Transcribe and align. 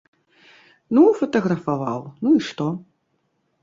Ну 0.99 1.03
фатаграфаваў, 1.21 2.01
ну 2.27 2.37
і 2.43 2.45
што? 2.53 2.67